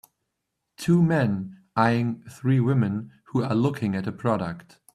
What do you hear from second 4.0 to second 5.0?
a product.